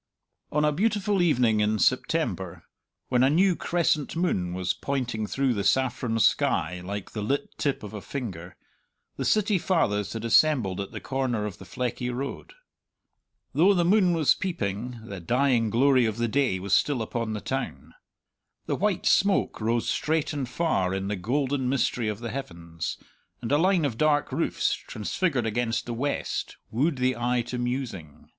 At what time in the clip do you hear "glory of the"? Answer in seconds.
15.69-16.27